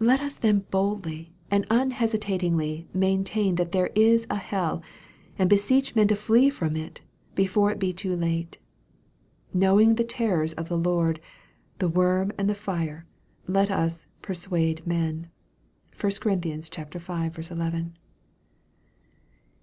Let 0.00 0.20
us 0.20 0.36
then 0.36 0.66
boldly 0.70 1.32
and 1.50 1.66
unhesitatingly 1.70 2.88
maintain 2.92 3.54
that 3.54 3.72
there 3.72 3.86
is 3.94 4.26
a 4.28 4.36
hell, 4.36 4.82
and 5.38 5.48
beseech 5.48 5.96
men 5.96 6.08
to 6.08 6.14
flee 6.14 6.50
from 6.50 6.76
it, 6.76 7.00
before 7.34 7.70
it 7.70 7.78
be 7.78 7.90
too 7.94 8.14
late. 8.14 8.58
"Knowing 9.54 9.94
the 9.94 10.04
terrors 10.04 10.52
of 10.52 10.68
the 10.68 10.76
Lord," 10.76 11.20
the 11.78 11.88
worm, 11.88 12.32
and 12.36 12.50
the 12.50 12.54
fire, 12.54 13.06
let 13.46 13.70
us" 13.70 14.06
persuade 14.20 14.86
men." 14.86 15.30
(1 15.98 16.12
Cor. 16.20 16.36
v. 16.36 16.50
11.) 16.50 16.52
It 16.52 16.58
is 16.58 16.70
194 16.70 17.16
EXFOSITOKY 17.16 17.58
THOUGHTS. 17.58 17.98